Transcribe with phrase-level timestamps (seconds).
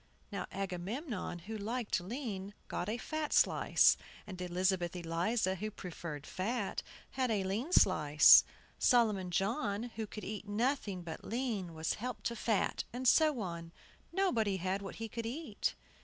[0.31, 6.81] Now Agamemnon, who liked lean, got a fat slice; and Elizabeth Eliza, who preferred fat,
[7.11, 8.43] had a lean slice.
[8.79, 13.71] Solomon John, who could eat nothing but lean, was helped to fat, and so on.
[14.11, 15.75] Nobody had what he could eat.